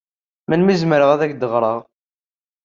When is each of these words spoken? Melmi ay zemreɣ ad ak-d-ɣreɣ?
Melmi 0.49 0.69
ay 0.71 0.77
zemreɣ 0.81 1.09
ad 1.11 1.21
ak-d-ɣreɣ? 1.25 1.79